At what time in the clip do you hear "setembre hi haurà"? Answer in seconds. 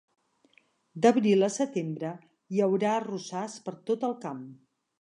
1.57-2.95